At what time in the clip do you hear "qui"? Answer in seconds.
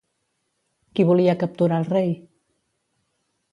0.99-1.05